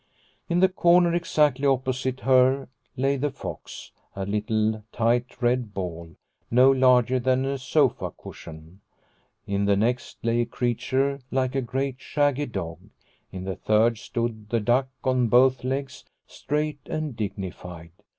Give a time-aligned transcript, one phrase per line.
[0.49, 2.67] In the corner exactly opposite her
[2.97, 6.15] lay the 122 Liliecrona's Home fox, a little tight red ball,
[6.49, 8.81] no larger than a sofa cushion.
[9.45, 12.79] In the next lay a creature like a great shaggy dog;
[13.31, 17.91] in the third stood the duck on both legs, straight and dignified.